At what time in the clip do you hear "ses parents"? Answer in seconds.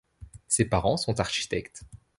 0.47-0.97